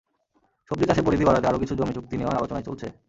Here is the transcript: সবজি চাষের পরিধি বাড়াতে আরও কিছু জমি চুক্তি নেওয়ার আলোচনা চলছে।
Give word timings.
সবজি 0.71 0.85
চাষের 0.87 1.05
পরিধি 1.07 1.23
বাড়াতে 1.27 1.47
আরও 1.47 1.61
কিছু 1.63 1.73
জমি 1.75 1.93
চুক্তি 1.97 2.15
নেওয়ার 2.17 2.39
আলোচনা 2.39 2.61
চলছে। 2.67 2.87